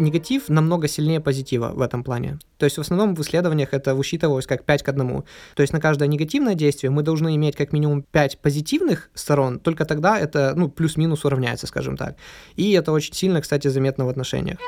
[0.00, 2.38] негатив намного сильнее позитива в этом плане.
[2.58, 5.22] То есть в основном в исследованиях это высчитывалось как 5 к 1.
[5.54, 9.84] То есть на каждое негативное действие мы должны иметь как минимум 5 позитивных сторон, только
[9.84, 12.16] тогда это ну, плюс-минус уравняется, скажем так.
[12.56, 14.58] И это очень сильно, кстати, заметно в отношениях.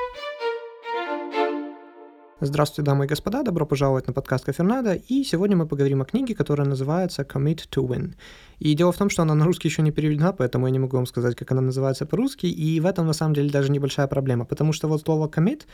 [2.45, 6.35] Здравствуйте, дамы и господа, добро пожаловать на подкаст Кофернада, и сегодня мы поговорим о книге,
[6.35, 8.15] которая называется Commit to Win.
[8.59, 10.97] И дело в том, что она на русский еще не переведена, поэтому я не могу
[10.97, 14.45] вам сказать, как она называется по-русски, и в этом на самом деле даже небольшая проблема,
[14.45, 15.67] потому что вот слово commit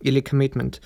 [0.00, 0.80] или commitment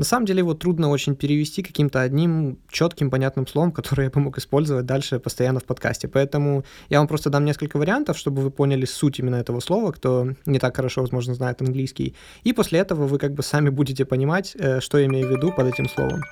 [0.00, 4.18] на самом деле его трудно очень перевести каким-то одним четким, понятным словом, которое я бы
[4.20, 6.08] мог использовать дальше постоянно в подкасте.
[6.08, 10.28] Поэтому я вам просто дам несколько вариантов, чтобы вы поняли суть именно этого слова, кто
[10.46, 12.14] не так хорошо, возможно, знает английский.
[12.44, 15.52] И после этого вы как бы сами будете понимать, э, что я имею в виду
[15.52, 16.22] под этим словом.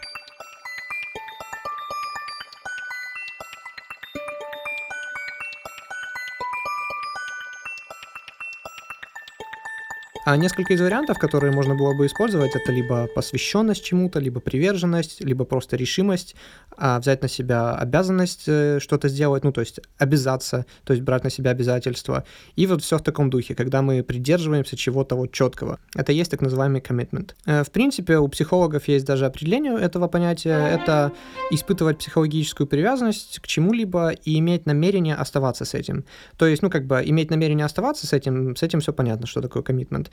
[10.28, 15.23] А несколько из вариантов, которые можно было бы использовать, это либо посвященность чему-то, либо приверженность,
[15.23, 16.37] либо просто решимость
[16.76, 21.24] а, взять на себя обязанность э, что-то сделать, ну, то есть обязаться, то есть брать
[21.24, 22.24] на себя обязательства.
[22.56, 25.79] И вот все в таком духе, когда мы придерживаемся чего-то вот четкого.
[25.96, 27.30] Это есть так называемый commitment.
[27.46, 30.59] Э, в принципе, у психологов есть даже определение этого понятия.
[30.68, 31.10] Это
[31.51, 36.04] испытывать психологическую привязанность к чему-либо и иметь намерение оставаться с этим.
[36.37, 39.40] То есть, ну, как бы иметь намерение оставаться с этим, с этим все понятно, что
[39.40, 40.09] такое commitment.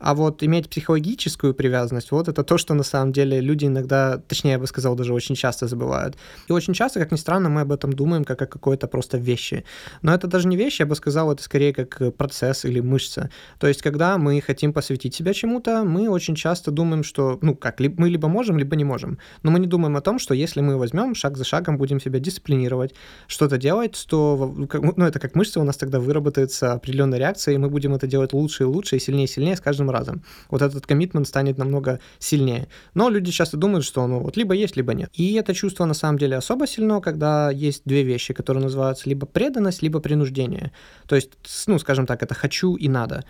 [0.00, 4.52] А вот иметь психологическую привязанность, вот это то, что на самом деле люди иногда, точнее,
[4.52, 6.16] я бы сказал, даже очень часто забывают.
[6.48, 9.64] И очень часто, как ни странно, мы об этом думаем как о какой-то просто вещи.
[10.00, 13.28] Но это даже не вещи, я бы сказал, это скорее как процесс или мышца.
[13.58, 17.78] То есть, когда мы хотим посвятить себя чему-то, мы очень часто думаем, что, ну, как,
[17.78, 19.18] мы либо можем, либо не можем.
[19.42, 22.20] Но мы не думаем о том, что если мы возьмем шаг за шагом, будем себя
[22.20, 22.94] дисциплинировать,
[23.26, 24.54] что-то делать, то,
[24.96, 28.32] ну, это как мышца, у нас тогда выработается определенная реакция, и мы будем это делать
[28.32, 30.22] лучше и лучше, и сильнее и сильнее, с каждым разом.
[30.48, 32.68] Вот этот коммитмент станет намного сильнее.
[32.94, 35.10] Но люди часто думают, что ну вот либо есть, либо нет.
[35.14, 39.26] И это чувство на самом деле особо сильно, когда есть две вещи, которые называются либо
[39.26, 40.72] преданность, либо принуждение.
[41.06, 41.32] То есть,
[41.66, 43.24] ну, скажем так, это хочу и надо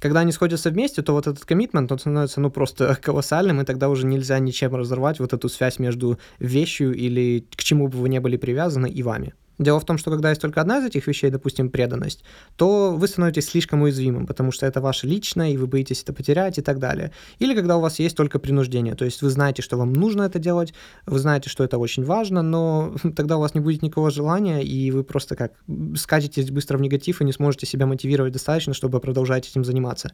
[0.00, 3.88] когда они сходятся вместе, то вот этот коммитмент, он становится, ну, просто колоссальным, и тогда
[3.88, 8.18] уже нельзя ничем разорвать вот эту связь между вещью или к чему бы вы не
[8.18, 9.34] были привязаны и вами.
[9.60, 12.24] Дело в том, что когда есть только одна из этих вещей, допустим, преданность,
[12.56, 16.56] то вы становитесь слишком уязвимым, потому что это ваше личное, и вы боитесь это потерять
[16.56, 17.12] и так далее.
[17.40, 20.38] Или когда у вас есть только принуждение, то есть вы знаете, что вам нужно это
[20.38, 20.72] делать,
[21.04, 24.90] вы знаете, что это очень важно, но тогда у вас не будет никакого желания, и
[24.90, 25.52] вы просто как
[25.94, 30.12] скатитесь быстро в негатив и не сможете себя мотивировать достаточно, чтобы продолжать этим заниматься.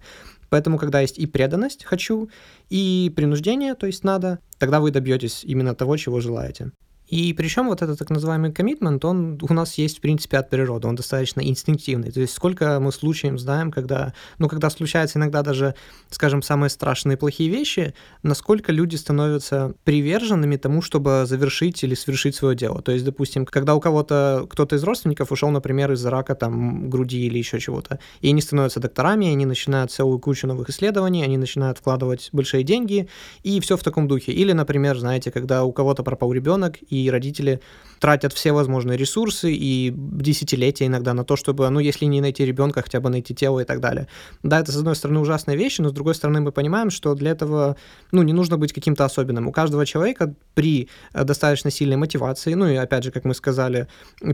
[0.49, 2.31] Поэтому, когда есть и преданность «хочу»,
[2.69, 6.73] и принуждение, то есть «надо», тогда вы добьетесь именно того, чего желаете.
[7.09, 10.89] И причем вот этот так называемый коммитмент, он у нас есть, в принципе, от природы,
[10.89, 12.11] он достаточно инстинктивный.
[12.11, 15.75] То есть сколько мы случаем знаем, когда, ну, когда случаются иногда даже,
[16.11, 22.57] скажем, самые страшные плохие вещи, насколько люди становятся приверженными тому, чтобы завершить или совершить свое
[22.57, 22.83] дело.
[22.83, 27.27] То есть, допустим, когда у кого-то, кто-то из родственников ушел, например, из-за рака там груди
[27.27, 31.79] или еще чего-то, и они становятся докторами, они начинают целую кучу новых исследований, они начинают
[31.79, 33.09] вкладывать большие деньги,
[33.43, 34.33] и все в таком духе.
[34.33, 36.79] Или, например, знаете, когда у кого-то пропал ребенок,
[37.11, 37.61] родители
[37.99, 42.83] тратят все возможные ресурсы и десятилетия иногда на то, чтобы, ну, если не найти ребенка,
[42.83, 44.07] хотя бы найти тело и так далее.
[44.43, 47.31] Да, это, с одной стороны, ужасная вещь, но с другой стороны, мы понимаем, что для
[47.31, 47.77] этого,
[48.13, 49.49] ну, не нужно быть каким-то особенным.
[49.49, 53.89] У каждого человека при э, достаточно сильной мотивации, ну, и опять же, как мы сказали,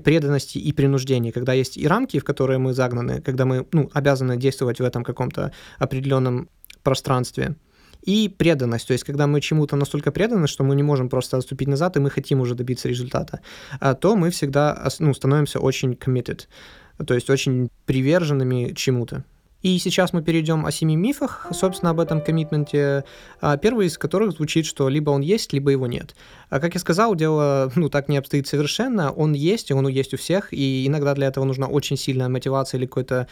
[0.05, 4.37] преданности и принуждении, когда есть и рамки, в которые мы загнаны, когда мы, ну, обязаны
[4.37, 6.49] действовать в этом каком-то определенном
[6.83, 7.55] пространстве,
[8.03, 11.69] и преданность, то есть когда мы чему-то настолько преданы, что мы не можем просто отступить
[11.69, 13.41] назад, и мы хотим уже добиться результата,
[13.81, 16.43] а, то мы всегда ну, становимся очень committed,
[17.07, 19.25] то есть очень приверженными чему-то.
[19.63, 23.05] И сейчас мы перейдем о семи мифах, собственно, об этом коммитменте,
[23.41, 26.17] а, первый из которых звучит, что либо он есть, либо его нет.
[26.51, 30.15] А как я сказал, дело ну, так не обстоит совершенно, он есть, и он есть
[30.15, 33.29] у всех, и иногда для этого нужна очень сильная мотивация или какой-то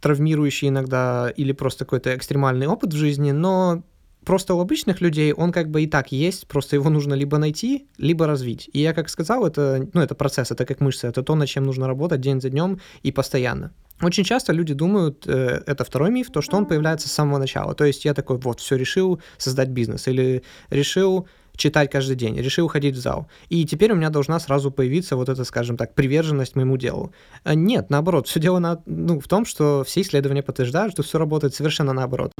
[0.00, 3.82] травмирующий иногда или просто какой-то экстремальный опыт в жизни, но
[4.24, 7.86] просто у обычных людей он как бы и так есть, просто его нужно либо найти,
[7.98, 8.70] либо развить.
[8.72, 11.64] И я как сказал, это, ну, это процесс, это как мышцы, это то, над чем
[11.64, 13.72] нужно работать день за днем и постоянно.
[14.02, 17.74] Очень часто люди думают, э, это второй миф, то, что он появляется с самого начала.
[17.74, 22.68] То есть я такой, вот, все, решил создать бизнес или решил читать каждый день, решил
[22.68, 23.28] ходить в зал.
[23.50, 27.12] И теперь у меня должна сразу появиться вот эта, скажем так, приверженность моему делу.
[27.44, 31.18] А нет, наоборот, все дело на, ну, в том, что все исследования подтверждают, что все
[31.18, 32.32] работает совершенно наоборот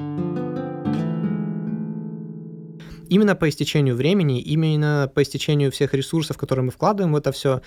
[3.10, 7.60] именно по истечению времени, именно по истечению всех ресурсов, которые мы вкладываем в это все,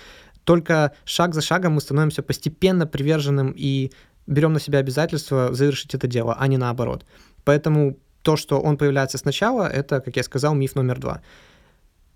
[0.44, 3.92] только шаг за шагом мы становимся постепенно приверженным и
[4.26, 7.04] берем на себя обязательство завершить это дело, а не наоборот.
[7.44, 11.20] Поэтому то, что он появляется сначала, это, как я сказал, миф номер два.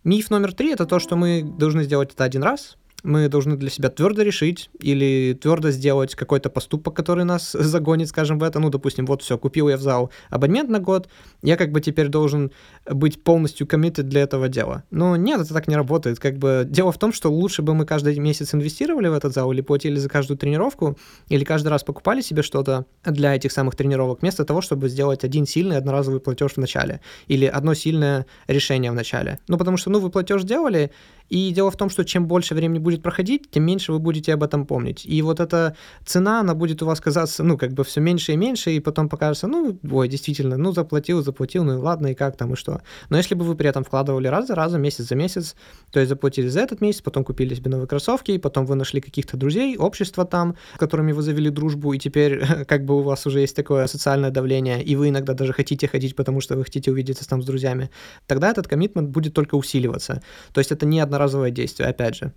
[0.04, 3.70] Миф номер три— это то, что мы должны сделать это один раз, мы должны для
[3.70, 8.58] себя твердо решить или твердо сделать какой-то поступок, который нас загонит, скажем, в это.
[8.58, 11.08] Ну, допустим, вот все, купил я в зал абонемент на год,
[11.42, 12.50] я как бы теперь должен
[12.90, 14.84] быть полностью committed для этого дела.
[14.90, 16.18] Но нет, это так не работает.
[16.18, 19.52] Как бы дело в том, что лучше бы мы каждый месяц инвестировали в этот зал
[19.52, 20.98] или платили за каждую тренировку,
[21.28, 25.46] или каждый раз покупали себе что-то для этих самых тренировок, вместо того, чтобы сделать один
[25.46, 29.38] сильный одноразовый платеж в начале или одно сильное решение в начале.
[29.48, 30.90] Ну, потому что, ну, вы платеж сделали,
[31.28, 34.42] и дело в том, что чем больше времени будет проходить, тем меньше вы будете об
[34.42, 35.04] этом помнить.
[35.04, 38.36] И вот эта цена, она будет у вас казаться, ну, как бы все меньше и
[38.36, 42.36] меньше, и потом покажется, ну, ой, действительно, ну, заплатил, заплатил, ну, и ладно, и как
[42.36, 42.80] там, и что.
[43.10, 45.54] Но если бы вы при этом вкладывали раз за разом, месяц за месяц,
[45.90, 49.00] то есть заплатили за этот месяц, потом купили себе новые кроссовки, и потом вы нашли
[49.00, 53.26] каких-то друзей, общество там, с которыми вы завели дружбу, и теперь как бы у вас
[53.26, 56.90] уже есть такое социальное давление, и вы иногда даже хотите ходить, потому что вы хотите
[56.90, 57.90] увидеться там с друзьями,
[58.26, 60.22] тогда этот коммитмент будет только усиливаться.
[60.52, 62.32] То есть это не одна одноразовое действие, опять же.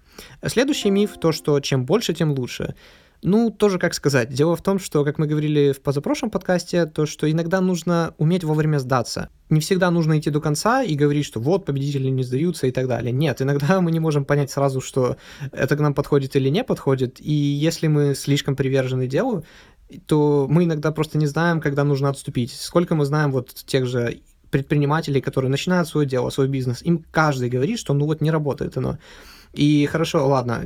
[0.45, 2.75] Следующий миф, то, что чем больше, тем лучше.
[3.23, 4.33] Ну, тоже как сказать.
[4.33, 8.43] Дело в том, что, как мы говорили в позапрошлом подкасте, то, что иногда нужно уметь
[8.43, 9.29] вовремя сдаться.
[9.51, 12.87] Не всегда нужно идти до конца и говорить, что вот, победители не сдаются и так
[12.87, 13.11] далее.
[13.11, 15.17] Нет, иногда мы не можем понять сразу, что
[15.51, 17.21] это к нам подходит или не подходит.
[17.21, 19.45] И если мы слишком привержены делу,
[20.07, 22.53] то мы иногда просто не знаем, когда нужно отступить.
[22.53, 27.49] Сколько мы знаем вот тех же предпринимателей, которые начинают свое дело, свой бизнес, им каждый
[27.49, 28.97] говорит, что ну вот не работает оно.
[29.53, 30.63] И хорошо, ладно,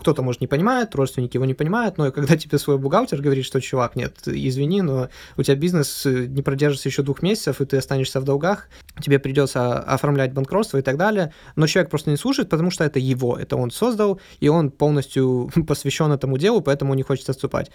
[0.00, 3.60] кто-то, может, не понимает, родственники его не понимают, но когда тебе свой бухгалтер говорит, что,
[3.60, 7.76] чувак, нет, извини, но у тебя бизнес э, не продержится еще двух месяцев, и ты
[7.76, 8.68] останешься в долгах,
[9.00, 12.98] тебе придется оформлять банкротство и так далее, но человек просто не слушает, потому что это
[12.98, 17.70] его, это он создал, и он полностью посвящен этому делу, поэтому не хочет отступать.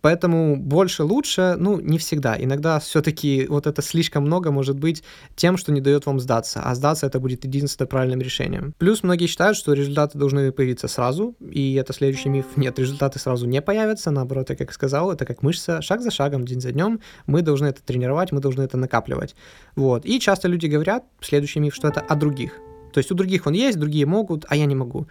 [0.00, 2.36] Поэтому больше лучше, ну, не всегда.
[2.38, 5.02] Иногда все-таки вот это слишком много может быть
[5.36, 6.60] тем, что не дает вам сдаться.
[6.62, 8.74] А сдаться это будет единственным правильным решением.
[8.78, 12.46] Плюс многие считают, что результаты должны появиться сразу, и это следующий миф.
[12.56, 14.10] Нет, результаты сразу не появятся.
[14.10, 15.82] Наоборот, я как сказал, это как мышца.
[15.82, 19.34] Шаг за шагом, день за днем мы должны это тренировать, мы должны это накапливать.
[19.76, 20.06] Вот.
[20.06, 22.58] И часто люди говорят, следующий миф, что это о других.
[22.92, 25.06] То есть у других он есть, другие могут, а я не могу.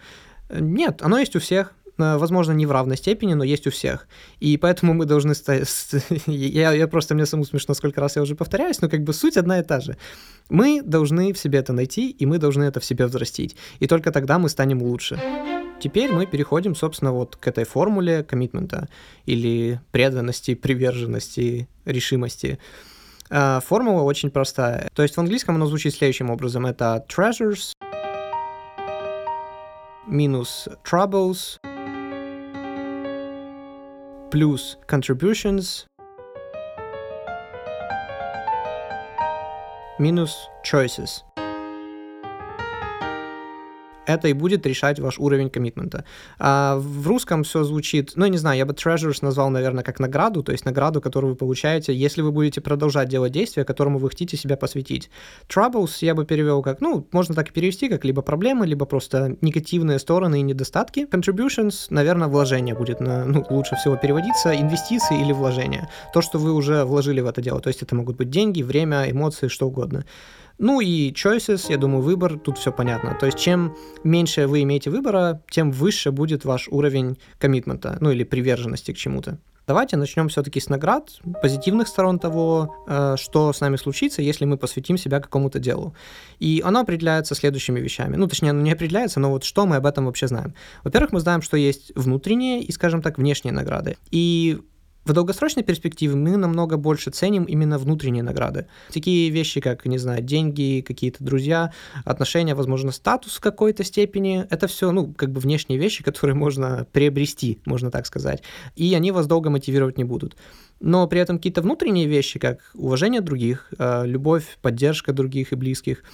[0.52, 1.74] Нет, оно есть у всех.
[2.00, 4.08] Возможно, не в равной степени, но есть у всех.
[4.40, 5.34] И поэтому мы должны...
[6.26, 9.36] Я, я просто, мне самому смешно, сколько раз я уже повторяюсь, но как бы суть
[9.36, 9.96] одна и та же.
[10.48, 13.56] Мы должны в себе это найти, и мы должны это в себе взрастить.
[13.80, 15.20] И только тогда мы станем лучше.
[15.80, 18.88] Теперь мы переходим, собственно, вот к этой формуле коммитмента
[19.26, 22.58] или преданности, приверженности, решимости.
[23.30, 24.88] Э, формула очень простая.
[24.94, 26.66] То есть в английском она звучит следующим образом.
[26.66, 27.72] Это treasures
[30.06, 31.58] минус troubles
[34.29, 35.85] плюс contributions
[39.99, 41.23] минус choices
[44.14, 46.04] Это и будет решать ваш уровень коммитмента.
[46.38, 50.00] А в русском все звучит, ну, я не знаю, я бы treasures назвал, наверное, как
[50.00, 54.08] награду, то есть награду, которую вы получаете, если вы будете продолжать делать действия, которому вы
[54.10, 55.10] хотите себя посвятить.
[55.48, 59.36] Troubles я бы перевел как, ну, можно так и перевести, как либо проблемы, либо просто
[59.40, 61.06] негативные стороны и недостатки.
[61.10, 65.88] Contributions, наверное, вложение будет, на, ну, лучше всего переводиться, инвестиции или вложения.
[66.12, 69.10] То, что вы уже вложили в это дело, то есть это могут быть деньги, время,
[69.10, 70.04] эмоции, что угодно.
[70.62, 73.16] Ну и choices, я думаю, выбор, тут все понятно.
[73.18, 73.74] То есть чем
[74.04, 79.38] меньше вы имеете выбора, тем выше будет ваш уровень коммитмента, ну или приверженности к чему-то.
[79.66, 84.58] Давайте начнем все-таки с наград, позитивных сторон того, э, что с нами случится, если мы
[84.58, 85.94] посвятим себя какому-то делу.
[86.40, 88.16] И оно определяется следующими вещами.
[88.16, 90.54] Ну, точнее, оно не определяется, но вот что мы об этом вообще знаем.
[90.84, 93.96] Во-первых, мы знаем, что есть внутренние и, скажем так, внешние награды.
[94.10, 94.60] И
[95.04, 98.66] в долгосрочной перспективе мы намного больше ценим именно внутренние награды.
[98.92, 101.72] Такие вещи, как, не знаю, деньги, какие-то друзья,
[102.04, 106.86] отношения, возможно, статус в какой-то степени, это все, ну, как бы внешние вещи, которые можно
[106.92, 108.42] приобрести, можно так сказать,
[108.76, 110.36] и они вас долго мотивировать не будут.
[110.80, 116.04] Но при этом какие-то внутренние вещи, как уважение других, э, любовь, поддержка других и близких,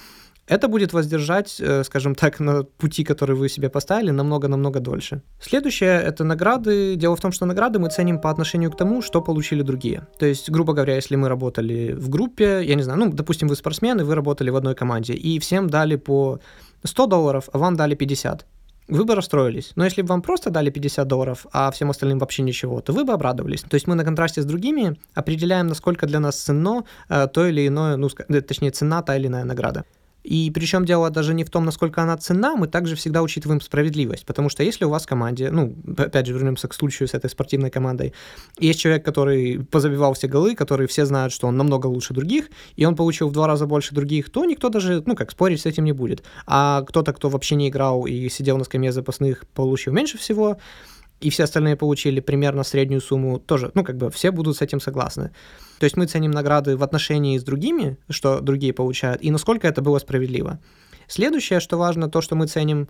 [0.47, 5.21] это будет воздержать, э, скажем так, на пути, который вы себе поставили, намного-намного дольше.
[5.41, 6.95] Следующее— это награды.
[6.95, 10.07] Дело в том, что награды мы ценим по отношению к тому, что получили другие.
[10.19, 13.55] То есть, грубо говоря, если мы работали в группе, я не знаю, ну, допустим, вы
[13.55, 16.39] спортсмены, вы работали в одной команде, и всем дали по
[16.83, 18.45] 100 долларов, а вам дали 50
[18.89, 19.73] вы бы расстроились.
[19.75, 23.03] Но если бы вам просто дали 50 долларов, а всем остальным вообще ничего, то вы
[23.03, 23.61] бы обрадовались.
[23.61, 27.67] То есть мы на контрасте с другими определяем, насколько для нас ценно э, то или
[27.67, 29.83] иное, ну, точнее, цена та или иная награда.
[30.27, 34.25] И причем дело даже не в том, насколько она цена, мы также всегда учитываем справедливость,
[34.25, 37.29] потому что если у вас в команде, ну, опять же, вернемся к случаю с этой
[37.29, 38.13] спортивной командой,
[38.59, 42.83] есть человек, который позабивал все голы, который все знают, что он намного лучше других, и
[42.83, 45.85] он получил в два раза больше других, то никто даже, ну, как спорить с этим
[45.85, 46.25] не будет.
[46.45, 50.57] А кто-то, кто вообще не играл и сидел на скамье запасных, получил меньше всего,
[51.19, 54.79] и все остальные получили примерно среднюю сумму, тоже, ну, как бы все будут с этим
[54.79, 55.31] согласны.
[55.79, 59.81] То есть мы ценим награды в отношении с другими, что другие получают, и насколько это
[59.81, 60.59] было справедливо.
[61.07, 62.89] Следующее, что важно, то, что мы ценим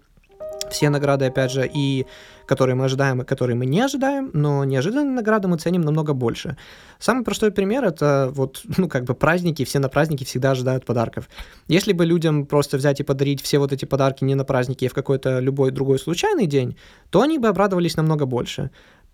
[0.71, 2.05] все награды, опять же, и
[2.45, 6.57] которые мы ожидаем, и которые мы не ожидаем, но неожиданные награды мы ценим намного больше.
[6.99, 11.29] Самый простой пример— это вот, ну, как бы праздники, все на праздники всегда ожидают подарков.
[11.67, 14.89] Если бы людям просто взять и подарить все вот эти подарки не на праздники, а
[14.89, 16.77] в какой-то любой другой случайный день,
[17.09, 18.71] то они бы обрадовались намного больше.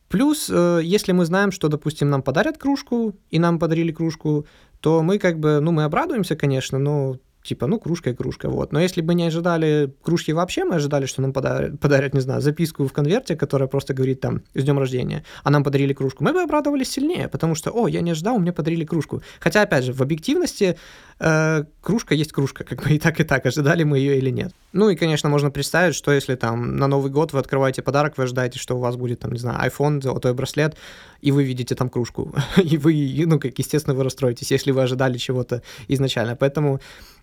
[0.09, 4.45] Плюс, э, если мы знаем, что, допустим, нам подарят кружку, и нам подарили кружку,
[4.79, 8.71] то мы как бы, ну, мы обрадуемся, конечно, но типа, ну, кружка и кружка, вот.
[8.71, 12.41] Но если бы не ожидали кружки вообще, мы ожидали, что нам подарят, подарят, не знаю,
[12.41, 16.33] записку в конверте, которая просто говорит там «С днем рождения», а нам подарили кружку, мы
[16.33, 19.21] бы обрадовались сильнее, потому что, о, я не ожидал, мне подарили кружку.
[19.39, 20.77] Хотя, опять же, в объективности
[21.23, 24.53] э, кружка есть кружка, как бы и так, и так, ожидали мы ее или нет.
[24.73, 28.25] Ну и, конечно, можно представить, что если там на Новый год вы открываете подарок, вы
[28.25, 30.75] ожидаете, что у вас будет там, не знаю, iPhone, золотой браслет,
[31.21, 35.17] и вы видите там кружку, и вы, ну, как естественно, вы расстроитесь, если вы ожидали
[35.17, 36.35] чего-то изначально.
[36.35, 36.81] Поэтому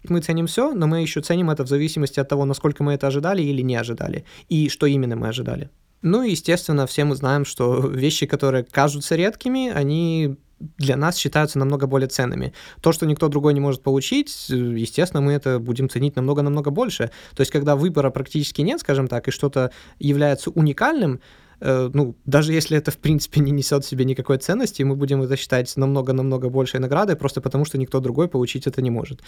[0.08, 3.06] мы ценим все, но мы еще ценим это в зависимости от того, насколько мы это
[3.06, 5.70] ожидали или не ожидали, и что именно мы ожидали.
[6.02, 11.58] Ну и, естественно, все мы знаем, что вещи, которые кажутся редкими, они для нас считаются
[11.58, 12.52] намного более ценными.
[12.80, 17.10] То, что никто другой не может получить, естественно, мы это будем ценить намного-намного больше.
[17.34, 21.20] То есть, когда выбора практически нет, скажем так, и что-то является уникальным,
[21.60, 25.36] ну, даже если это, в принципе, не несет в себе никакой ценности, мы будем это
[25.36, 29.20] считать намного-намного большей наградой, просто потому что никто другой получить это не может.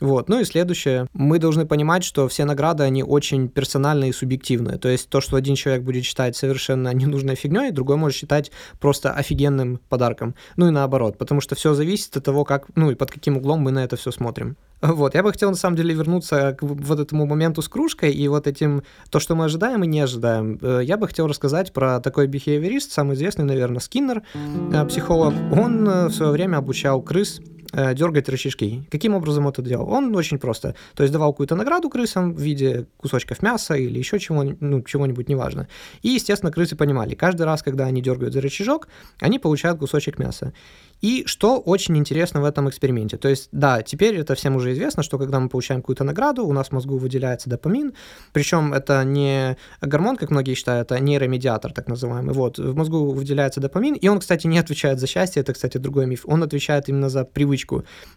[0.00, 0.28] Вот.
[0.28, 1.06] Ну и следующее.
[1.12, 4.78] Мы должны понимать, что все награды, они очень персональные и субъективные.
[4.78, 8.50] То есть то, что один человек будет считать совершенно ненужной фигней, другой может считать
[8.80, 10.34] просто офигенным подарком.
[10.56, 13.60] Ну и наоборот, потому что все зависит от того, как, ну и под каким углом
[13.60, 14.56] мы на это все смотрим.
[14.86, 18.28] Вот, я бы хотел на самом деле вернуться к вот этому моменту с кружкой и
[18.28, 20.58] вот этим, то, что мы ожидаем и не ожидаем.
[20.60, 25.32] Э, я бы хотел рассказать про такой бихевиорист, самый известный, наверное, Скиннер, э, психолог.
[25.52, 27.40] Он э, в свое время обучал крыс
[27.74, 28.86] дергать рычажки.
[28.90, 29.90] Каким образом это делал?
[29.90, 30.74] Он очень просто.
[30.94, 35.28] То есть давал какую-то награду крысам в виде кусочков мяса или еще чего, ну, чего-нибудь,
[35.28, 35.68] неважно.
[36.02, 38.88] И, естественно, крысы понимали, каждый раз, когда они дергают за рычажок,
[39.20, 40.52] они получают кусочек мяса.
[41.00, 43.16] И что очень интересно в этом эксперименте.
[43.18, 46.52] То есть, да, теперь это всем уже известно, что когда мы получаем какую-то награду, у
[46.52, 47.92] нас в мозгу выделяется допамин,
[48.32, 52.32] причем это не гормон, как многие считают, а нейромедиатор, так называемый.
[52.32, 56.06] Вот, в мозгу выделяется допамин, и он, кстати, не отвечает за счастье, это, кстати, другой
[56.06, 57.63] миф, он отвечает именно за привычку.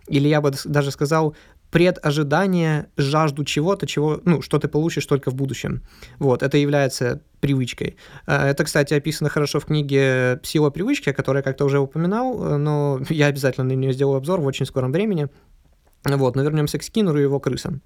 [0.07, 1.35] Или я бы даже сказал,
[1.71, 5.83] предожидание, жажду чего-то, чего, ну, что ты получишь только в будущем.
[6.19, 7.97] Вот, это является привычкой.
[8.25, 12.43] Э, это, кстати, описано хорошо в книге «Сила привычки», о которой я как-то уже упоминал,
[12.43, 15.27] э, но я обязательно на нее сделаю обзор в очень скором времени.
[16.05, 17.81] Вот, но вернемся к Скиннеру и его крысам.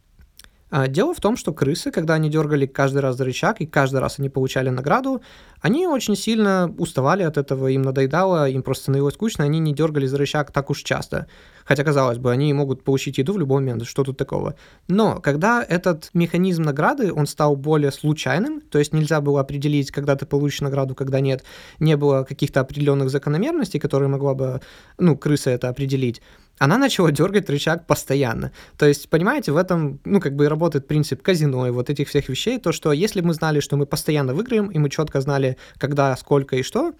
[0.74, 4.00] А, дело в том, что крысы, когда они дергали каждый раз за рычаг, и каждый
[4.00, 5.22] раз они получали награду,
[5.60, 10.06] они очень сильно уставали от этого, им надоедало, им просто становилось скучно, они не дергали
[10.06, 11.28] за рычаг так уж часто.
[11.72, 14.56] Хотя, казалось бы, они могут получить еду в любой момент, что тут такого.
[14.90, 20.18] Но когда этот механизм награды, он стал более случайным, то есть нельзя было определить, когда
[20.18, 21.46] ты получишь награду, когда нет,
[21.80, 24.60] не было каких-то определенных закономерностей, которые могла бы,
[24.98, 26.22] ну, крыса это определить,
[26.60, 28.52] она начала дергать рычаг постоянно.
[28.78, 32.28] То есть, понимаете, в этом, ну, как бы работает принцип казино и вот этих всех
[32.28, 36.18] вещей, то, что если мы знали, что мы постоянно выиграем, и мы четко знали, когда,
[36.18, 36.92] сколько и что,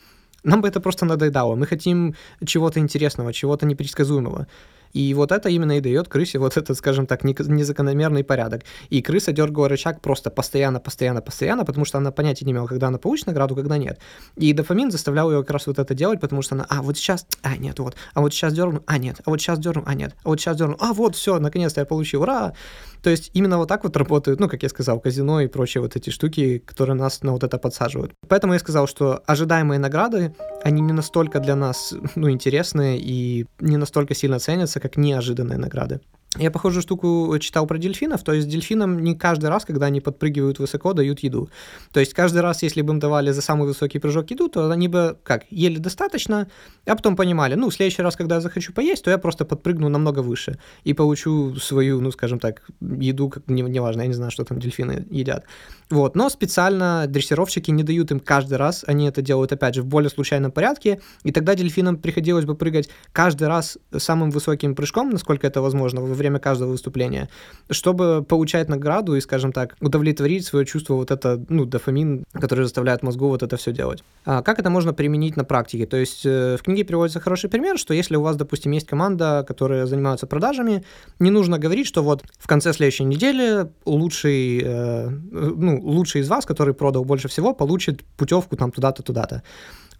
[0.44, 1.56] нам бы это просто надоедало.
[1.56, 4.48] Мы хотим чего-то интересного, чего-то непредсказуемого.
[4.94, 8.64] И вот это именно и дает крысе вот этот, скажем так, незакономерный порядок.
[8.90, 12.88] И крыса дергала рычаг просто постоянно, постоянно, постоянно, потому что она понятия не имела, когда
[12.88, 14.00] она получит награду, когда нет.
[14.36, 17.26] И дофамин заставлял ее как раз вот это делать, потому что она, а, вот сейчас,
[17.42, 20.16] а, нет, вот, а вот сейчас дерну, а, нет, а вот сейчас дерну, а, нет,
[20.24, 22.54] а вот сейчас дерну, а, вот, все, наконец-то я получил, ура!
[23.02, 25.96] То есть именно вот так вот работают, ну, как я сказал, казино и прочие вот
[25.96, 28.14] эти штуки, которые нас на вот это подсаживают.
[28.28, 33.78] Поэтому я сказал, что ожидаемые награды, они не настолько для нас, ну, интересны и не
[33.78, 36.02] настолько сильно ценятся, как неожиданные награды.
[36.38, 40.60] Я похожую штуку читал про дельфинов, то есть дельфинам не каждый раз, когда они подпрыгивают
[40.60, 41.50] высоко, дают еду.
[41.92, 44.88] То есть каждый раз, если бы им давали за самый высокий прыжок еду, то они
[44.88, 46.48] бы, как, ели достаточно,
[46.86, 49.90] а потом понимали, ну, в следующий раз, когда я захочу поесть, то я просто подпрыгну
[49.90, 54.32] намного выше и получу свою, ну, скажем так, еду, как, не, неважно, я не знаю,
[54.32, 55.44] что там дельфины едят.
[55.90, 59.86] Вот, но специально дрессировщики не дают им каждый раз, они это делают, опять же, в
[59.86, 65.46] более случайном порядке, и тогда дельфинам приходилось бы прыгать каждый раз самым высоким прыжком, насколько
[65.46, 67.30] это возможно, время каждого выступления,
[67.70, 73.04] чтобы получать награду и, скажем так, удовлетворить свое чувство вот это, ну, дофамин, который заставляет
[73.04, 74.04] мозгу вот это все делать.
[74.26, 75.86] А как это можно применить на практике?
[75.86, 79.44] То есть э, в книге приводится хороший пример, что если у вас, допустим, есть команда,
[79.48, 80.84] которая занимается продажами,
[81.20, 86.46] не нужно говорить, что вот в конце следующей недели лучший, э, ну, лучший из вас,
[86.46, 89.44] который продал больше всего, получит путевку там туда-то, туда-то.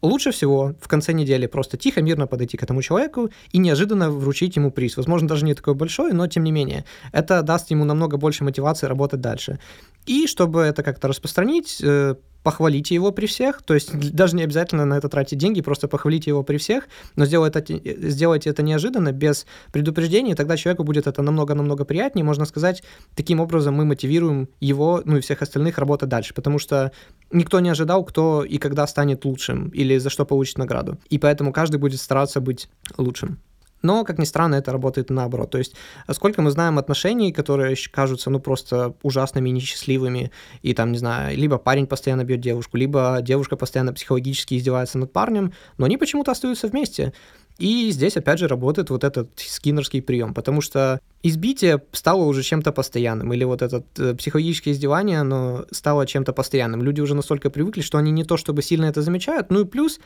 [0.02, 4.56] Лучше всего в конце недели просто тихо, мирно подойти к этому человеку и неожиданно вручить
[4.56, 4.98] ему приз.
[4.98, 6.86] Возможно, даже не такой большой, но тем не менее.
[7.12, 9.60] Это даст ему намного больше мотивации работать дальше.
[10.08, 14.86] И чтобы это как-то распространить, э, похвалите его при всех, то есть даже не обязательно
[14.86, 19.12] на это тратить деньги, просто похвалите его при всех, но сделайте это, сделайте это неожиданно,
[19.12, 22.84] без предупреждения, тогда человеку будет это намного-намного приятнее, можно сказать,
[23.16, 26.92] таким образом мы мотивируем его, ну и всех остальных работать дальше, потому что
[27.32, 31.54] никто не ожидал, кто и когда станет лучшим или за что получит награду, и поэтому
[31.54, 33.40] каждый будет стараться быть лучшим.
[33.82, 35.52] Но, как ни странно, это работает наоборот.
[35.52, 35.76] То есть,
[36.12, 41.58] сколько мы знаем отношений, которые кажутся, ну, просто ужасными, несчастливыми, и там, не знаю, либо
[41.58, 46.68] парень постоянно бьет девушку, либо девушка постоянно психологически издевается над парнем, но они почему-то остаются
[46.68, 47.14] вместе.
[47.58, 52.72] И здесь, опять же, работает вот этот скиннерский прием, потому что избитие стало уже чем-то
[52.72, 56.82] постоянным, или вот это э, психологическое издевание, оно стало чем-то постоянным.
[56.82, 60.00] Люди уже настолько привыкли, что они не то чтобы сильно это замечают, ну и плюс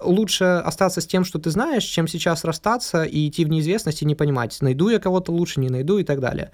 [0.00, 4.06] лучше остаться с тем, что ты знаешь, чем сейчас расстаться и идти в неизвестность и
[4.06, 6.50] не понимать, найду я кого-то лучше, не найду и так далее.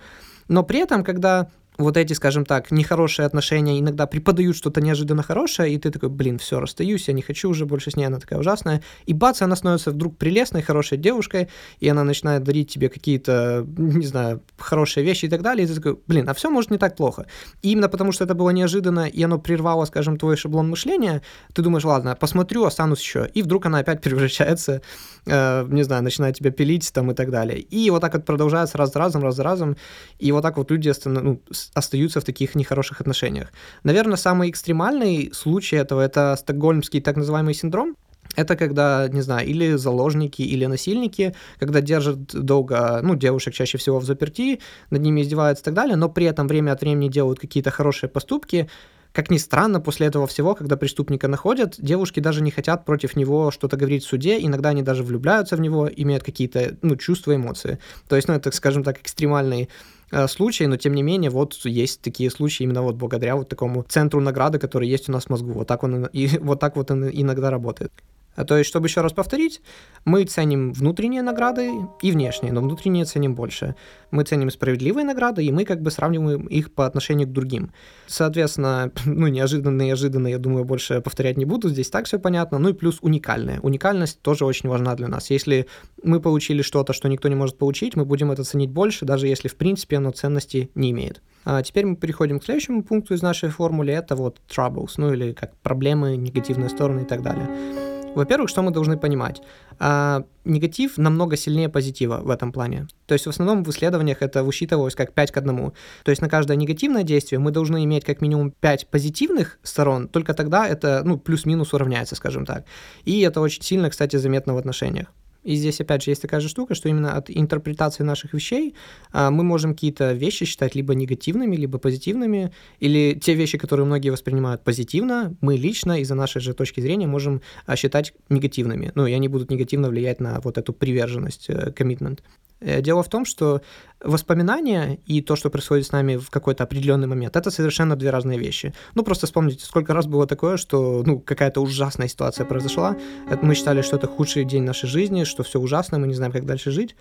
[0.49, 5.73] Но при этом, когда вот эти, скажем так, нехорошие отношения иногда преподают что-то неожиданно хорошее,
[5.73, 8.40] и ты такой, блин, все, расстаюсь, я не хочу уже больше с ней, она такая
[8.40, 8.82] ужасная.
[9.06, 14.06] И бац, она становится вдруг прелестной, хорошей девушкой, и она начинает дарить тебе какие-то, не
[14.06, 16.97] знаю, хорошие вещи и так далее, и ты такой, блин, а все может не так
[16.97, 17.26] плохо.
[17.62, 21.23] И именно потому, что это было неожиданно, и оно прервало, скажем, твой шаблон мышления,
[21.54, 23.30] ты думаешь, ладно, посмотрю, останусь еще.
[23.35, 24.82] И вдруг она опять превращается,
[25.26, 27.61] э, не знаю, начинает тебя пилить там и так далее.
[27.61, 29.76] И вот так вот продолжается раз за разом, раз за разом,
[30.18, 31.23] и вот так вот люди останов...
[31.23, 31.42] ну,
[31.75, 33.53] остаются в таких нехороших отношениях.
[33.85, 37.97] Наверное, самый экстремальный случай этого— это стокгольмский так называемый синдром,
[38.37, 43.99] это когда, не знаю, или заложники, или насильники, когда держат долго, ну, девушек чаще всего
[43.99, 44.61] в заперти,
[44.91, 48.11] над ними издеваются и так далее, но при этом время от времени делают какие-то хорошие
[48.11, 48.69] поступки,
[49.13, 53.50] как ни странно, после этого всего, когда преступника находят, девушки даже не хотят против него
[53.50, 57.78] что-то говорить в суде, иногда они даже влюбляются в него, имеют какие-то, ну, чувства, эмоции.
[58.09, 59.71] То есть, ну, это, скажем так, экстремальный
[60.10, 63.82] Э, случаи, но тем не менее вот есть такие случаи именно вот благодаря вот такому
[63.82, 65.52] центру награды, который есть у нас в мозгу.
[65.52, 67.92] Вот так он и вот так вот он иногда работает.
[68.39, 69.61] А то есть, чтобы еще раз повторить,
[70.05, 73.75] мы ценим внутренние награды и внешние, но внутренние ценим больше.
[74.13, 77.73] Мы ценим справедливые награды, и мы как бы сравниваем их по отношению к другим.
[78.07, 82.61] Соответственно, ну, неожиданно, неожиданно, я думаю, больше повторять не буду, здесь так все понятно.
[82.61, 83.59] Ну и плюс уникальное.
[83.61, 85.31] Уникальность тоже очень важна для нас.
[85.31, 85.67] Если
[86.05, 89.49] мы получили что-то, что никто не может получить, мы будем это ценить больше, даже если,
[89.49, 91.23] в принципе, оно ценности не имеет.
[91.45, 95.33] А теперь мы переходим к следующему пункту из нашей формулы, это вот troubles, ну или
[95.33, 97.98] как проблемы, негативные стороны и так далее.
[98.14, 99.42] Во-первых, что мы должны понимать?
[99.78, 102.88] А, негатив намного сильнее позитива в этом плане.
[103.06, 105.73] То есть в основном в исследованиях это высчитывалось как 5 к 1.
[106.04, 110.34] То есть на каждое негативное действие мы должны иметь как минимум 5 позитивных сторон, только
[110.34, 112.64] тогда это ну, плюс-минус уравняется, скажем так.
[113.04, 115.08] И это очень сильно, кстати, заметно в отношениях.
[115.49, 118.75] И здесь, опять же, есть такая же штука, что именно от интерпретации наших вещей
[119.13, 124.11] а, мы можем какие-то вещи считать либо негативными, либо позитивными, или те вещи, которые многие
[124.11, 128.93] воспринимают позитивно, мы лично из-за нашей же точки зрения можем а, считать негативными.
[128.95, 132.23] Ну, и они будут негативно влиять на вот эту приверженность, коммитмент.
[132.60, 133.60] Э, дело в том, что
[134.00, 138.38] воспоминания и то, что происходит с нами в какой-то определенный момент, это совершенно две разные
[138.38, 138.75] вещи.
[138.94, 142.97] Ну, просто вспомните, сколько раз было такое, что, ну, какая-то ужасная ситуация произошла,
[143.30, 146.32] это мы считали, что это худший день нашей жизни, что все ужасно, мы не знаем,
[146.32, 146.97] как дальше жить,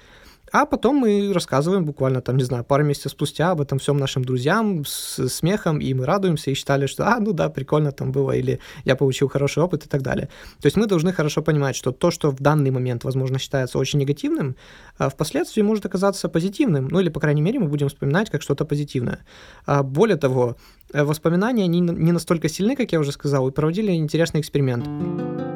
[0.52, 4.24] а потом мы рассказываем буквально там, не знаю, пару месяцев спустя об этом всем нашим
[4.24, 8.32] друзьям с смехом, и мы радуемся и считали, что, а, ну да, прикольно там было,
[8.32, 10.30] или я получил хороший опыт и так далее.
[10.62, 14.00] То есть мы должны хорошо понимать, что то, что в данный момент, возможно, считается очень
[14.00, 14.56] негативным,
[14.98, 18.66] а впоследствии может оказаться позитивным, ну или, по крайней мере, мы будем вспоминать как что-то
[18.66, 19.20] позитивное.
[19.66, 20.56] А более того,
[20.94, 25.47] воспоминания не, не настолько сильны, как я уже сказал, и проводили интересный эксперимент.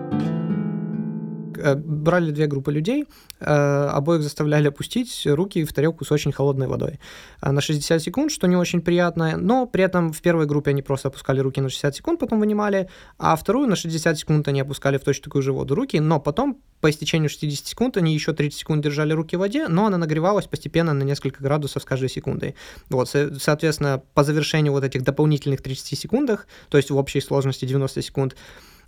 [1.62, 3.06] Э, брали две группы людей,
[3.40, 7.00] э, обоих заставляли опустить руки в тарелку с очень холодной водой
[7.42, 10.82] э, на 60 секунд, что не очень приятно, но при этом в первой группе они
[10.82, 14.98] просто опускали руки на 60 секунд, потом вынимали, а вторую на 60 секунд они опускали
[14.98, 18.60] в точно такую же воду руки, но потом по истечению 60 секунд они еще 30
[18.60, 22.56] секунд держали руки в воде, но она нагревалась постепенно на несколько градусов с каждой секундой.
[22.90, 28.02] Вот, соответственно, по завершению вот этих дополнительных 30 секундах, то есть в общей сложности 90
[28.02, 28.36] секунд,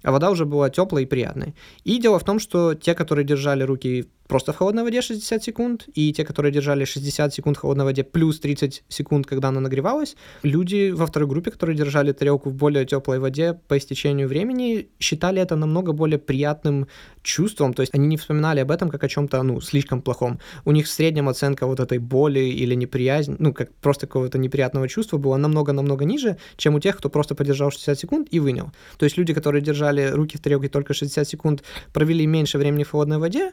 [0.04, 1.56] а вода уже была теплой и приятной.
[1.84, 5.88] И дело в том, что те, которые держали руки просто в холодной воде 60 секунд,
[5.94, 10.16] и те, которые держали 60 секунд в холодной воде плюс 30 секунд, когда она нагревалась,
[10.44, 15.40] люди во второй группе, которые держали тарелку в более теплой воде по истечению времени, считали
[15.40, 16.88] это намного более приятным
[17.22, 20.40] чувством, то есть они не вспоминали об этом как о чем-то, ну, слишком плохом.
[20.66, 24.88] У них в среднем оценка вот этой боли или неприязни, ну, как просто какого-то неприятного
[24.88, 28.72] чувства была намного-намного ниже, чем у тех, кто просто подержал 60 секунд и вынял.
[28.98, 32.90] То есть люди, которые держали руки в тарелке только 60 секунд, провели меньше времени в
[32.90, 33.52] холодной воде,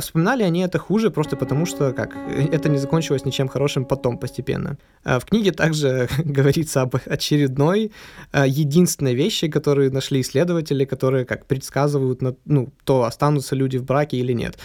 [0.00, 2.16] вспоминали они это хуже просто потому, что как
[2.52, 4.76] это не закончилось ничем хорошим потом постепенно.
[5.04, 7.92] Э, в книге также говорится об очередной,
[8.32, 14.16] э, единственной вещи, которые нашли исследователи, которые как предсказывают, ну, то останутся люди в браке
[14.16, 14.58] или нет.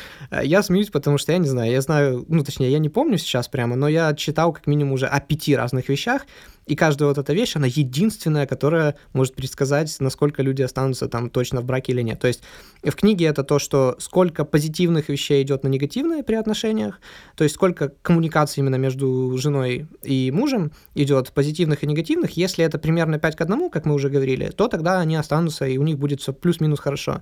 [0.44, 3.48] Я смеюсь, потому что я не знаю, я знаю, ну, точнее, я не помню сейчас
[3.48, 6.26] прямо, но я читал как минимум уже о пяти разных вещах,
[6.68, 11.62] и каждая вот эта вещь, она единственная, которая может предсказать, насколько люди останутся там точно
[11.62, 12.20] в браке или нет.
[12.20, 12.44] То есть
[12.84, 17.00] в книге это то, что сколько позитивных вещей идет на негативные при отношениях,
[17.36, 22.32] то есть сколько коммуникации именно между женой и мужем идет позитивных и негативных.
[22.32, 25.78] Если это примерно 5 к 1, как мы уже говорили, то тогда они останутся, и
[25.78, 27.22] у них будет все плюс-минус хорошо.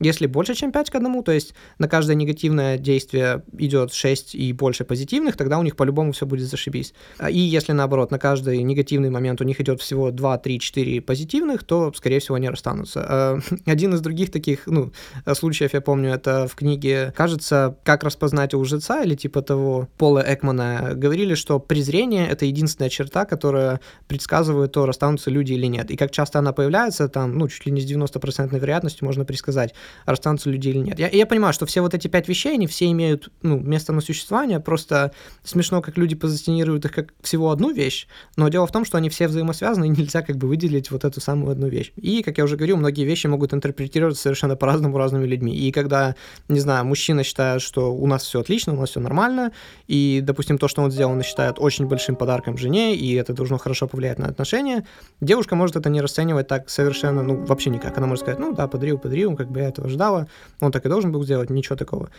[0.00, 4.52] Если больше, чем 5 к 1, то есть на каждое негативное действие идет 6 и
[4.52, 6.94] больше позитивных, тогда у них по-любому все будет зашибись.
[7.18, 11.00] А, и если наоборот, на каждый негативный момент у них идет всего 2, 3, 4
[11.02, 13.04] позитивных, то, скорее всего, они расстанутся.
[13.08, 14.92] А, один из других таких ну,
[15.34, 20.24] случаев, я помню, это в книге, кажется, «Как распознать у лжеца» или типа того Пола
[20.26, 25.90] Экмана, говорили, что презрение— это единственная черта, которая предсказывает, то расстанутся люди или нет.
[25.90, 29.74] И как часто она появляется, там, ну, чуть ли не с 90% вероятностью можно предсказать,
[30.06, 30.98] расстанутся люди или нет.
[30.98, 34.00] Я, я понимаю, что все вот эти пять вещей, они все имеют ну, место на
[34.00, 38.84] существование, просто смешно, как люди позиционируют их как всего одну вещь, но дело в том,
[38.84, 41.92] что они все взаимосвязаны, и нельзя как бы выделить вот эту самую одну вещь.
[41.96, 45.54] И, как я уже говорил, многие вещи могут интерпретироваться совершенно по-разному разными людьми.
[45.54, 46.14] И когда,
[46.48, 49.52] не знаю, мужчина считает, что у нас все отлично, у нас все нормально,
[49.86, 53.58] и, допустим, то, что он сделал, он считает очень большим подарком жене, и это должно
[53.58, 54.86] хорошо повлиять на отношения,
[55.20, 57.96] девушка может это не расценивать так совершенно, ну, вообще никак.
[57.98, 60.28] Она может сказать, ну да, подарил, подарил, как бы я этого ожидала,
[60.60, 62.10] он так и должен был сделать, ничего такого.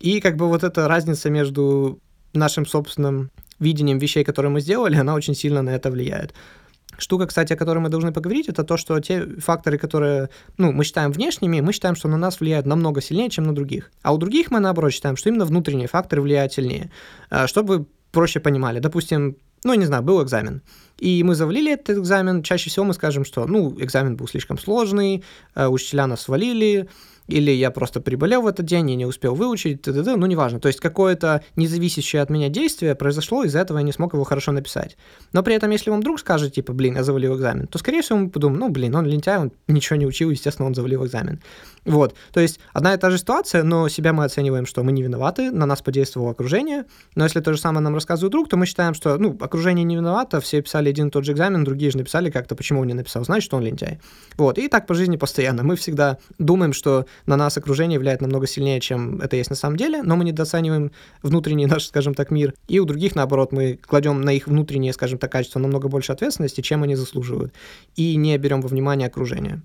[0.00, 1.98] И как бы вот эта разница между
[2.32, 6.34] нашим собственным видением вещей, которые мы сделали, она очень сильно на это влияет.
[6.96, 10.84] Штука, кстати, о которой мы должны поговорить, это то, что те факторы, которые ну, мы
[10.84, 13.90] считаем внешними, мы считаем, что на нас влияют намного сильнее, чем на других.
[14.02, 16.90] А у других мы, наоборот, считаем, что именно внутренние факторы влияют сильнее.
[17.30, 20.62] А, чтобы проще понимали, допустим, ну, не знаю, был экзамен,
[20.98, 25.24] и мы завалили этот экзамен, чаще всего мы скажем, что, ну, экзамен был слишком сложный,
[25.54, 26.88] э, учителя нас свалили,
[27.28, 30.16] или я просто приболел в этот день и не успел выучить, т.д.
[30.16, 30.60] ну неважно.
[30.60, 34.52] То есть какое-то независящее от меня действие произошло, из-за этого я не смог его хорошо
[34.52, 34.96] написать.
[35.32, 38.18] Но при этом, если вам друг скажет, типа, блин, я завалил экзамен, то, скорее всего,
[38.18, 41.40] мы подумаем, ну, блин, он лентяй, он ничего не учил, естественно, он завалил экзамен.
[41.84, 45.02] Вот, то есть одна и та же ситуация, но себя мы оцениваем, что мы не
[45.02, 48.66] виноваты, на нас подействовало окружение, но если то же самое нам рассказывает друг, то мы
[48.66, 51.98] считаем, что, ну, окружение не виновато, все писали один и тот же экзамен, другие же
[51.98, 54.00] написали как-то, почему он не написал, значит, он лентяй.
[54.36, 55.62] Вот, и так по жизни постоянно.
[55.62, 59.76] Мы всегда думаем, что на нас окружение влияет намного сильнее, чем это есть на самом
[59.76, 64.20] деле, но мы недооцениваем внутренний наш, скажем так, мир, и у других, наоборот, мы кладем
[64.20, 67.52] на их внутреннее, скажем так, качество намного больше ответственности, чем они заслуживают,
[67.96, 69.62] и не берем во внимание окружение.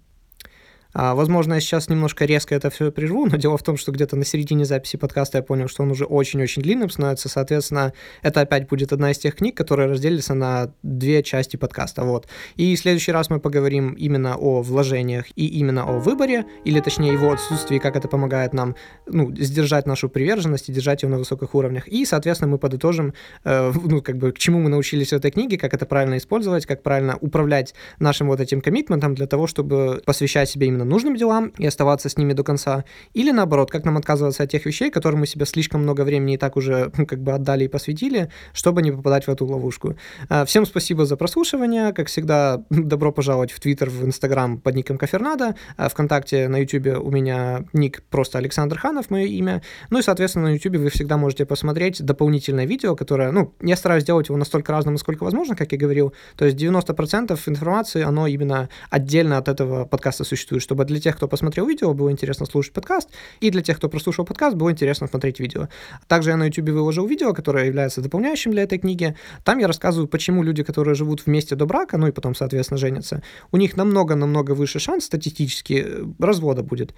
[0.94, 4.16] А, возможно, я сейчас немножко резко это все прерву, но дело в том, что где-то
[4.16, 8.68] на середине записи подкаста я понял, что он уже очень-очень длинным становится, соответственно, это опять
[8.68, 12.28] будет одна из тех книг, которая разделится на две части подкаста, вот.
[12.56, 17.14] И в следующий раз мы поговорим именно о вложениях и именно о выборе, или точнее
[17.14, 18.76] его отсутствии, как это помогает нам,
[19.08, 21.88] ну, сдержать нашу приверженность и держать ее на высоких уровнях.
[21.88, 25.58] И, соответственно, мы подытожим, э, ну, как бы, к чему мы научились в этой книге,
[25.58, 30.50] как это правильно использовать, как правильно управлять нашим вот этим коммитментом для того, чтобы посвящать
[30.50, 34.44] себе именно нужным делам и оставаться с ними до конца, или наоборот, как нам отказываться
[34.44, 37.66] от тех вещей, которым мы себе слишком много времени и так уже как бы отдали
[37.66, 39.96] и посвятили, чтобы не попадать в эту ловушку.
[40.30, 44.98] А, всем спасибо за прослушивание, как всегда, добро пожаловать в Твиттер, в Инстаграм под ником
[44.98, 50.48] Кафернада, ВКонтакте, на Ютубе у меня ник просто Александр Ханов, мое имя, ну и, соответственно,
[50.48, 54.72] на Ютубе вы всегда можете посмотреть дополнительное видео, которое, ну, я стараюсь делать его настолько
[54.72, 59.86] разным, насколько возможно, как я говорил, то есть 90% информации, оно именно отдельно от этого
[59.86, 63.10] подкаста существует, чтобы чтобы для тех, кто посмотрел видео, было интересно слушать подкаст,
[63.42, 65.70] и для тех, кто прослушал подкаст, было интересно смотреть видео.
[66.08, 69.16] Также я на YouTube выложил видео, которое является дополняющим для этой книги.
[69.44, 73.22] Там я рассказываю, почему люди, которые живут вместе до брака, ну и потом, соответственно, женятся,
[73.52, 76.96] у них намного-намного выше шанс статистически э, развода будет.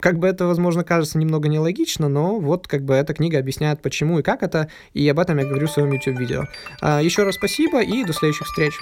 [0.00, 4.20] Как бы это, возможно, кажется немного нелогично, но вот как бы эта книга объясняет, почему
[4.20, 6.44] и как это, и об этом я говорю в своем YouTube-видео.
[6.80, 8.72] А, еще раз спасибо и до следующих встреч.